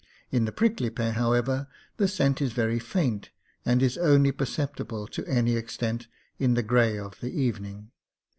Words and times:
In 0.31 0.45
the 0.45 0.51
prickly 0.51 0.89
pear, 0.89 1.11
however, 1.11 1.67
the 1.97 2.07
scent 2.07 2.41
is 2.41 2.53
very 2.53 2.79
faint, 2.79 3.29
and 3.63 3.83
is 3.83 3.99
only 3.99 4.31
perceptible 4.31 5.05
to 5.05 5.23
any 5.27 5.55
extent 5.55 6.07
in 6.39 6.55
the 6.55 6.63
gray 6.63 6.97
of 6.97 7.19
the 7.19 7.29
evening. 7.39 7.91